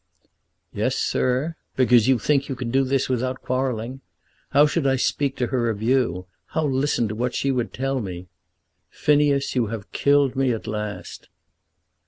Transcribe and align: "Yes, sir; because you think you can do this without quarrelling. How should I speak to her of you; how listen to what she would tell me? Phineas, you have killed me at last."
"Yes, 0.73 0.95
sir; 0.95 1.57
because 1.75 2.07
you 2.07 2.17
think 2.17 2.49
you 2.49 2.55
can 2.55 2.71
do 2.71 2.83
this 2.83 3.07
without 3.07 3.43
quarrelling. 3.43 4.01
How 4.49 4.65
should 4.65 4.87
I 4.87 4.95
speak 4.95 5.35
to 5.35 5.45
her 5.53 5.69
of 5.69 5.83
you; 5.83 6.25
how 6.55 6.65
listen 6.65 7.07
to 7.09 7.13
what 7.13 7.35
she 7.35 7.51
would 7.51 7.71
tell 7.71 8.01
me? 8.01 8.25
Phineas, 8.89 9.53
you 9.53 9.67
have 9.67 9.91
killed 9.91 10.35
me 10.35 10.53
at 10.53 10.65
last." 10.65 11.29